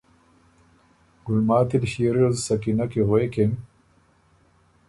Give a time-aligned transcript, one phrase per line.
[1.25, 3.51] ګلماتی ل ݭيې ریوز سکینه کی غوېکِن۔